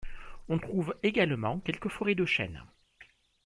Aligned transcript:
On 0.49 0.57
trouve 0.57 0.95
également 1.03 1.59
quelques 1.59 1.89
forêts 1.89 2.15
de 2.15 2.25
chênes. 2.25 2.63